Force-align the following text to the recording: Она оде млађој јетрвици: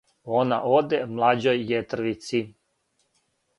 Она 0.37 0.57
оде 0.77 1.01
млађој 1.11 1.63
јетрвици: 1.73 2.43